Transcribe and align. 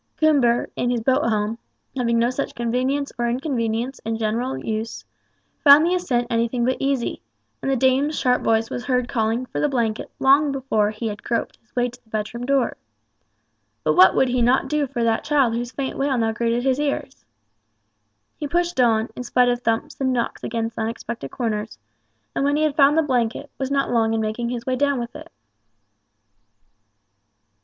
Coomber, 0.19 0.67
in 0.75 0.89
his 0.89 1.01
boat 1.01 1.21
home, 1.25 1.59
having 1.95 2.17
no 2.17 2.31
such 2.31 2.55
convenience 2.55 3.11
or 3.19 3.29
inconvenience 3.29 3.99
in 3.99 4.17
general 4.17 4.57
use, 4.57 5.05
found 5.63 5.85
the 5.85 5.93
ascent 5.93 6.25
anything 6.31 6.65
but 6.65 6.77
easy, 6.79 7.21
and 7.61 7.69
the 7.69 7.75
dame's 7.75 8.17
sharp 8.17 8.41
voice 8.41 8.71
was 8.71 8.83
heard 8.85 9.07
calling 9.07 9.45
for 9.45 9.59
the 9.59 9.69
blanket 9.69 10.09
long 10.17 10.51
before 10.51 10.89
he 10.89 11.05
had 11.05 11.21
groped 11.21 11.57
his 11.59 11.75
way 11.75 11.87
to 11.87 12.03
the 12.03 12.09
bedroom 12.09 12.47
door. 12.47 12.77
But 13.83 13.93
what 13.93 14.15
would 14.15 14.29
he 14.29 14.41
not 14.41 14.69
do 14.69 14.87
for 14.87 15.03
that 15.03 15.23
child 15.23 15.53
whose 15.53 15.69
faint 15.71 15.95
wail 15.99 16.17
now 16.17 16.31
greeted 16.31 16.63
his 16.63 16.79
ears? 16.79 17.23
He 18.37 18.47
pushed 18.47 18.79
on, 18.79 19.09
in 19.15 19.21
spite 19.21 19.49
of 19.49 19.61
thumps 19.61 20.01
and 20.01 20.11
knocks 20.11 20.43
against 20.43 20.79
unexpected 20.79 21.29
corners, 21.29 21.77
and 22.33 22.43
when 22.43 22.55
he 22.55 22.63
had 22.63 22.75
found 22.75 22.97
the 22.97 23.03
blanket, 23.03 23.51
was 23.59 23.69
not 23.69 23.91
long 23.91 24.15
in 24.15 24.21
making 24.21 24.49
his 24.49 24.65
way 24.65 24.75
down 24.75 24.99
with 24.99 25.15
it. 25.15 25.31